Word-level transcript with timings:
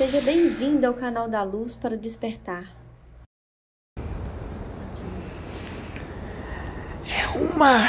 Seja 0.00 0.22
bem-vindo 0.22 0.86
ao 0.86 0.94
canal 0.94 1.28
da 1.28 1.42
Luz 1.42 1.76
para 1.76 1.94
despertar. 1.94 2.74
É 7.06 7.26
uma. 7.36 7.86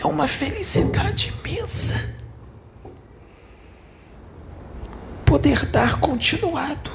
É 0.00 0.06
uma 0.06 0.26
felicidade 0.26 1.34
imensa 1.38 2.14
poder 5.26 5.66
dar 5.66 6.00
continuado, 6.00 6.90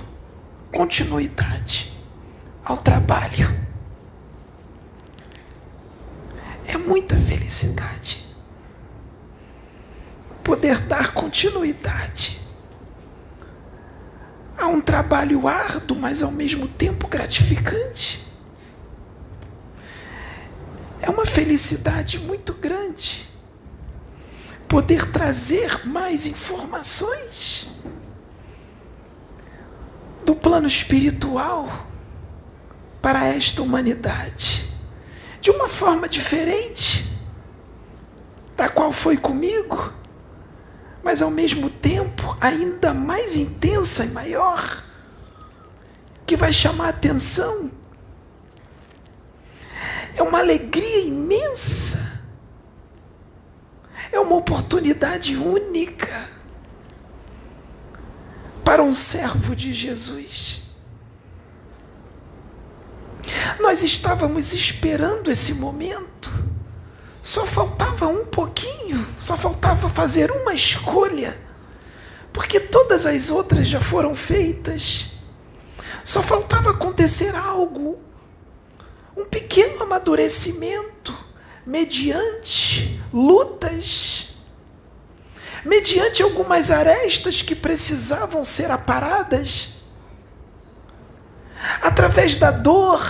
continuidade 0.72 1.96
ao 2.66 2.78
trabalho. 2.78 3.56
É 6.66 6.76
muita 6.76 7.16
felicidade 7.18 8.26
poder 10.44 10.80
dar 10.88 11.14
continuidade 11.14 12.37
um 14.68 14.82
trabalho 14.82 15.48
árduo, 15.48 15.98
mas 15.98 16.22
ao 16.22 16.32
mesmo 16.32 16.68
tempo 16.68 17.08
gratificante. 17.08 18.28
É 21.02 21.10
uma 21.10 21.26
felicidade 21.26 22.20
muito 22.20 22.54
grande 22.54 23.28
poder 24.68 25.10
trazer 25.12 25.88
mais 25.88 26.26
informações 26.26 27.70
do 30.26 30.36
plano 30.36 30.68
espiritual 30.68 31.88
para 33.02 33.26
esta 33.26 33.62
humanidade 33.62 34.68
de 35.40 35.50
uma 35.50 35.70
forma 35.70 36.10
diferente 36.10 37.10
da 38.58 38.68
qual 38.68 38.92
foi 38.92 39.16
comigo 39.16 39.94
mas 41.04 41.22
ao 41.22 41.32
mesmo 41.32 41.70
tempo 41.70 42.36
ainda 42.40 42.94
mais 42.94 43.36
intensa 43.36 44.06
e 44.06 44.10
maior, 44.10 44.84
que 46.26 46.36
vai 46.36 46.52
chamar 46.52 46.88
a 46.88 46.90
atenção. 46.90 47.72
É 50.16 50.24
uma 50.24 50.40
alegria 50.40 51.02
imensa, 51.02 52.22
é 54.12 54.20
uma 54.20 54.36
oportunidade 54.36 55.36
única 55.36 56.30
para 58.66 58.84
um 58.84 58.94
servo 58.94 59.56
de 59.56 59.74
Jesus. 59.74 60.64
Nós 63.60 63.84
estávamos 63.84 64.54
esperando 64.54 65.32
esse 65.32 65.54
momento 65.54 66.17
só 67.28 67.46
faltava 67.46 68.08
um 68.08 68.24
pouquinho, 68.24 69.06
só 69.18 69.36
faltava 69.36 69.90
fazer 69.90 70.32
uma 70.32 70.54
escolha, 70.54 71.38
porque 72.32 72.58
todas 72.58 73.06
as 73.06 73.30
outras 73.30 73.68
já 73.68 73.82
foram 73.82 74.16
feitas. 74.16 75.12
Só 76.06 76.22
faltava 76.24 76.70
acontecer 76.70 77.36
algo, 77.36 78.00
um 79.18 79.26
pequeno 79.26 79.84
amadurecimento, 79.84 81.14
mediante 81.66 82.98
lutas, 83.12 84.36
mediante 85.66 86.24
algumas 86.24 86.72
arestas 86.72 87.42
que 87.42 87.56
precisavam 87.56 88.46
ser 88.46 88.72
aparadas, 88.72 89.82
através 91.82 92.38
da 92.38 92.52
dor, 92.52 93.06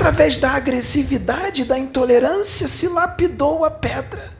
através 0.00 0.38
da 0.38 0.52
agressividade, 0.52 1.62
da 1.62 1.78
intolerância, 1.78 2.66
se 2.66 2.88
lapidou 2.88 3.66
a 3.66 3.70
pedra. 3.70 4.32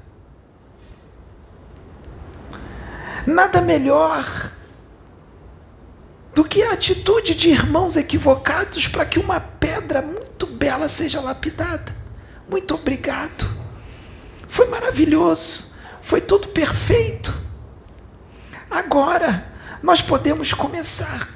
Nada 3.26 3.60
melhor 3.60 4.24
do 6.34 6.44
que 6.44 6.62
a 6.62 6.72
atitude 6.72 7.34
de 7.34 7.50
irmãos 7.50 7.98
equivocados 7.98 8.88
para 8.88 9.04
que 9.04 9.18
uma 9.18 9.38
pedra 9.38 10.00
muito 10.00 10.46
bela 10.46 10.88
seja 10.88 11.20
lapidada. 11.20 11.94
Muito 12.48 12.74
obrigado. 12.74 13.46
Foi 14.48 14.66
maravilhoso. 14.66 15.74
Foi 16.00 16.22
tudo 16.22 16.48
perfeito. 16.48 17.38
Agora 18.70 19.46
nós 19.82 20.00
podemos 20.00 20.54
começar. 20.54 21.28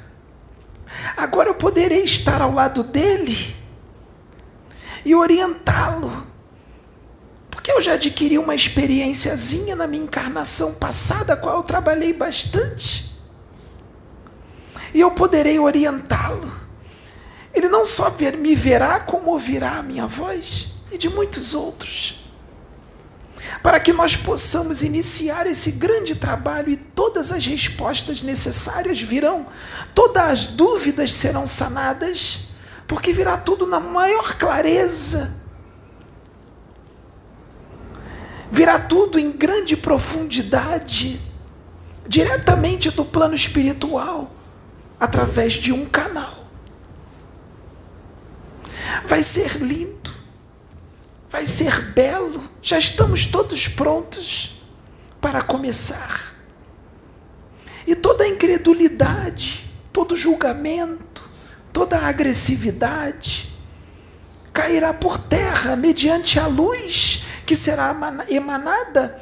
Agora 1.15 1.51
eu 1.51 1.55
poderei 1.55 2.05
estar 2.05 2.41
ao 2.41 2.55
lado 2.55 2.83
dele 2.83 3.64
e 5.05 5.15
orientá-lo. 5.15 6.27
Porque 7.51 7.71
eu 7.71 7.81
já 7.81 7.95
adquiri 7.95 8.39
uma 8.39 8.55
experiênciazinha 8.55 9.75
na 9.75 9.87
minha 9.87 10.05
encarnação 10.05 10.75
passada, 10.75 11.35
a 11.35 11.37
qual 11.37 11.57
eu 11.57 11.63
trabalhei 11.63 12.13
bastante. 12.13 13.15
E 14.93 15.01
eu 15.01 15.11
poderei 15.11 15.59
orientá-lo. 15.59 16.53
Ele 17.53 17.69
não 17.69 17.85
só 17.85 18.11
ver, 18.11 18.37
me 18.37 18.55
verá, 18.55 19.01
como 19.01 19.31
ouvirá 19.31 19.79
a 19.79 19.83
minha 19.83 20.07
voz 20.07 20.75
e 20.91 20.99
de 20.99 21.09
muitos 21.09 21.55
outros. 21.55 22.25
Para 23.63 23.81
que 23.81 23.93
nós 23.93 24.17
possamos 24.17 24.83
iniciar 24.83 25.47
esse 25.47 25.73
grande 25.73 26.15
trabalho 26.15 26.71
e 26.71 26.77
todas 26.77 27.33
as 27.33 27.47
respostas 27.47 28.23
necessárias 28.23 29.01
virão, 29.01 29.47
todas 29.95 30.23
as 30.23 30.47
dúvidas 30.49 31.13
serão 31.13 31.47
sanadas 31.47 32.54
porque 32.87 33.13
virá 33.13 33.37
tudo 33.37 33.67
na 33.67 33.81
maior 33.81 34.37
clareza. 34.37 35.43
Virá 38.51 38.79
tudo 38.79 39.19
em 39.19 39.33
grande 39.33 39.77
profundidade, 39.77 41.21
diretamente 42.07 42.91
do 42.91 43.05
plano 43.05 43.35
espiritual, 43.35 44.31
através 45.01 45.55
de 45.55 45.73
um 45.73 45.85
canal. 45.87 46.45
Vai 49.07 49.23
ser 49.23 49.57
lindo, 49.57 50.13
vai 51.29 51.47
ser 51.47 51.81
belo, 51.93 52.49
já 52.63 52.79
estamos 52.79 53.27
todos 53.27 53.67
prontos 53.67 54.63
para 55.21 55.43
começar. 55.43 56.35
E 57.87 57.95
toda 57.95 58.25
a 58.25 58.29
incredulidade, 58.29 59.71
todo 59.93 60.17
julgamento, 60.17 61.14
toda 61.75 61.99
a 61.99 62.07
agressividade 62.07 63.53
cairá 64.53 64.95
por 64.95 65.19
terra 65.19 65.75
mediante 65.75 66.39
a 66.39 66.47
luz 66.47 67.25
que 67.45 67.57
será 67.57 67.95
emanada, 68.29 69.21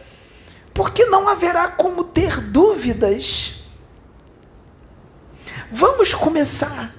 porque 0.75 1.07
não 1.07 1.27
haverá 1.27 1.69
como 1.69 2.05
ter 2.05 2.39
dúvidas. 2.39 3.65
Vamos 5.71 6.13
começar. 6.13 6.95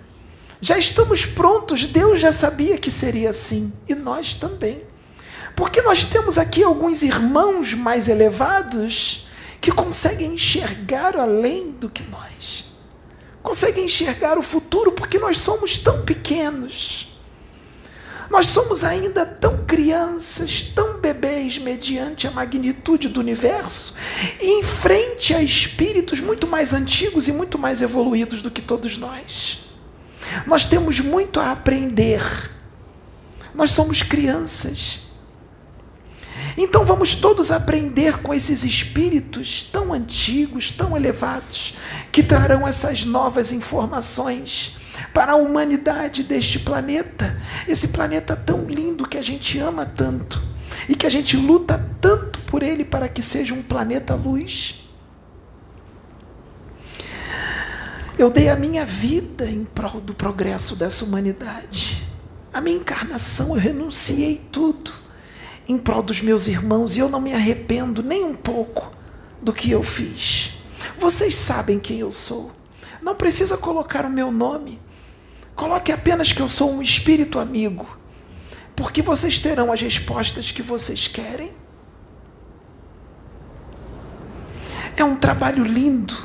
Já 0.60 0.78
estamos 0.78 1.26
prontos, 1.26 1.86
Deus 1.86 2.20
já 2.20 2.32
sabia 2.32 2.78
que 2.80 2.90
seria 2.90 3.30
assim, 3.30 3.72
e 3.88 3.94
nós 3.94 4.34
também. 4.34 4.82
Porque 5.56 5.84
nós 5.84 6.04
temos 6.04 6.40
aqui 6.40 6.64
alguns 6.64 7.04
irmãos 7.04 7.76
mais 7.76 8.08
elevados 8.08 9.28
que 9.62 9.72
conseguem 9.72 10.34
enxergar 10.34 11.16
além 11.16 11.72
do 11.74 11.90
que 11.90 12.02
nós 12.10 12.73
conseguem 13.44 13.86
enxergar 13.86 14.40
o 14.40 14.42
futuro 14.42 14.94
porque 14.94 15.20
nós 15.20 15.38
somos 15.38 15.78
tão 15.78 16.04
pequenos. 16.04 17.10
Nós 18.30 18.48
somos 18.48 18.84
ainda 18.84 19.26
tão 19.26 19.66
crianças, 19.66 20.64
tão 20.64 21.00
bebês, 21.00 21.60
mediante 21.60 22.26
a 22.26 22.32
magnitude 22.32 23.10
do 23.10 23.20
universo, 23.20 23.96
e 24.42 24.60
em 24.60 24.64
frente 24.64 25.36
a 25.36 25.44
espíritos 25.44 26.20
muito 26.20 26.48
mais 26.48 26.74
antigos 26.74 27.28
e 27.28 27.32
muito 27.32 27.60
mais 27.60 27.82
evoluídos 27.82 28.42
do 28.42 28.50
que 28.50 28.62
todos 28.62 28.98
nós. 28.98 29.66
Nós 30.48 30.66
temos 30.66 31.00
muito 31.00 31.40
a 31.40 31.52
aprender. 31.52 32.24
Nós 33.54 33.72
somos 33.72 34.02
crianças. 34.02 35.03
Então 36.58 36.86
vamos 36.86 37.16
todos 37.16 37.52
aprender 37.52 38.20
com 38.22 38.34
esses 38.34 38.64
espíritos 38.64 39.64
tão 39.64 39.92
antigos, 39.92 40.70
tão 40.70 40.96
elevados, 40.96 41.76
que 42.12 42.22
trarão 42.22 42.68
essas 42.68 43.06
novas 43.06 43.52
informações 43.52 44.78
para 45.14 45.34
a 45.34 45.36
humanidade 45.36 46.24
deste 46.24 46.60
planeta, 46.60 47.36
esse 47.68 47.90
planeta 47.90 48.36
tão 48.36 48.66
lindo 48.66 49.08
que 49.08 49.18
a 49.18 49.24
gente 49.24 49.58
ama 49.58 49.86
tanto 49.86 50.42
e 50.88 50.96
que 50.96 51.08
a 51.08 51.10
gente 51.10 51.36
luta 51.36 51.84
tanto 52.00 52.40
por 52.42 52.62
ele 52.62 52.86
para 52.86 53.10
que 53.10 53.22
seja 53.22 53.54
um 53.56 53.64
planeta 53.64 54.14
luz. 54.14 54.82
Eu 58.18 58.30
dei 58.30 58.50
a 58.50 58.56
minha 58.56 58.86
vida 58.86 59.50
em 59.50 59.66
prol 59.66 60.00
do 60.00 60.14
progresso 60.14 60.76
dessa 60.76 61.04
humanidade. 61.04 62.04
A 62.54 62.62
minha 62.62 62.78
encarnação, 62.78 63.50
eu 63.50 63.56
renunciei 63.56 64.40
tudo 64.52 65.03
em 65.68 65.78
prol 65.78 66.04
dos 66.04 66.22
meus 66.22 66.48
irmãos 66.48 66.96
e 66.96 67.00
eu 67.00 67.10
não 67.10 67.22
me 67.22 67.34
arrependo 67.34 68.04
nem 68.04 68.24
um 68.24 68.36
pouco 68.36 68.92
do 69.42 69.54
que 69.54 69.72
eu 69.72 69.84
fiz. 69.84 70.54
Vocês 70.98 71.36
sabem 71.36 71.80
quem 71.80 72.00
eu 72.00 72.12
sou. 72.12 72.52
Não 73.02 73.16
precisa 73.16 73.58
colocar 73.58 74.06
o 74.06 74.10
meu 74.10 74.32
nome. 74.32 74.80
Coloque 75.56 75.92
apenas 75.92 76.32
que 76.32 76.42
eu 76.42 76.50
sou 76.50 76.72
um 76.72 76.82
espírito 76.82 77.40
amigo, 77.40 77.98
porque 78.76 79.02
vocês 79.02 79.38
terão 79.38 79.72
as 79.72 79.82
respostas 79.82 80.52
que 80.52 80.62
vocês 80.62 81.08
querem. 81.08 81.52
É 84.96 85.04
um 85.04 85.16
trabalho 85.16 85.64
lindo, 85.64 86.16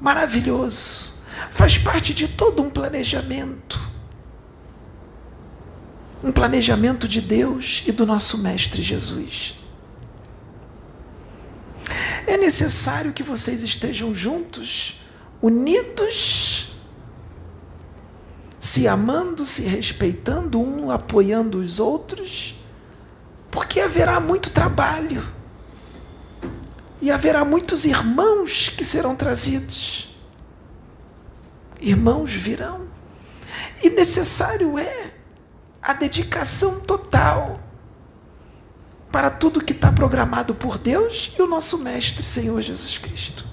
maravilhoso, 0.00 1.22
faz 1.50 1.76
parte 1.76 2.14
de 2.14 2.28
todo 2.28 2.62
um 2.62 2.70
planejamento. 2.70 3.91
Um 6.22 6.30
planejamento 6.30 7.08
de 7.08 7.20
Deus 7.20 7.82
e 7.86 7.92
do 7.92 8.06
nosso 8.06 8.38
Mestre 8.38 8.82
Jesus. 8.82 9.56
É 12.26 12.36
necessário 12.36 13.12
que 13.12 13.22
vocês 13.22 13.62
estejam 13.62 14.14
juntos, 14.14 15.02
unidos, 15.40 16.76
se 18.58 18.86
amando, 18.86 19.44
se 19.44 19.62
respeitando, 19.62 20.60
um 20.60 20.90
apoiando 20.90 21.58
os 21.58 21.80
outros, 21.80 22.54
porque 23.50 23.80
haverá 23.80 24.20
muito 24.20 24.50
trabalho 24.50 25.22
e 27.00 27.10
haverá 27.10 27.44
muitos 27.44 27.84
irmãos 27.84 28.68
que 28.68 28.84
serão 28.84 29.16
trazidos. 29.16 30.14
Irmãos 31.80 32.32
virão. 32.32 32.86
E 33.82 33.90
necessário 33.90 34.78
é 34.78 35.10
a 35.82 35.92
dedicação 35.92 36.80
total 36.80 37.58
para 39.10 39.30
tudo 39.30 39.62
que 39.62 39.72
está 39.72 39.90
programado 39.90 40.54
por 40.54 40.78
Deus 40.78 41.34
e 41.36 41.42
o 41.42 41.46
nosso 41.46 41.78
Mestre, 41.78 42.24
Senhor 42.24 42.60
Jesus 42.62 42.96
Cristo. 42.96 43.44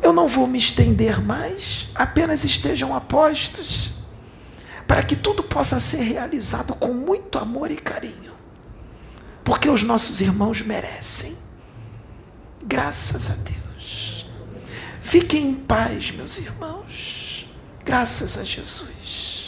Eu 0.00 0.12
não 0.12 0.28
vou 0.28 0.46
me 0.46 0.58
estender 0.58 1.20
mais, 1.20 1.88
apenas 1.94 2.44
estejam 2.44 2.94
apostos 2.94 3.94
para 4.86 5.02
que 5.02 5.16
tudo 5.16 5.42
possa 5.42 5.80
ser 5.80 6.02
realizado 6.02 6.74
com 6.74 6.92
muito 6.92 7.38
amor 7.38 7.70
e 7.70 7.76
carinho, 7.76 8.32
porque 9.42 9.68
os 9.68 9.82
nossos 9.82 10.20
irmãos 10.20 10.62
merecem. 10.62 11.36
Graças 12.64 13.30
a 13.30 13.34
Deus. 13.34 14.26
Fiquem 15.02 15.48
em 15.48 15.54
paz, 15.54 16.12
meus 16.12 16.38
irmãos. 16.38 17.33
Graças 17.84 18.38
a 18.38 18.44
Jesus. 18.44 19.43